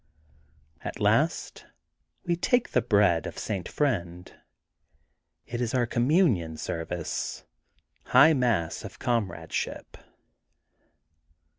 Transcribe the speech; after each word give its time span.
At 0.81 0.99
last 0.99 1.67
we 2.25 2.35
take 2.35 2.71
the 2.71 2.81
bread 2.81 3.27
of 3.27 3.37
St. 3.37 3.69
Friend. 3.69 4.33
It 5.45 5.61
is 5.61 5.75
our 5.75 5.85
communion 5.85 6.57
service, 6.57 7.43
High 8.05 8.33
Mass 8.33 8.83
of 8.83 8.97
com 8.97 9.29
radeship. 9.29 9.97